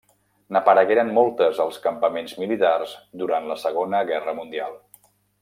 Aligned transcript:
N'aparegueren 0.55 1.11
moltes 1.17 1.59
als 1.65 1.77
campaments 1.83 2.33
militars 2.45 2.95
durant 3.23 3.47
la 3.53 3.59
Segona 3.67 4.01
Guerra 4.11 4.37
Mundial. 4.41 4.77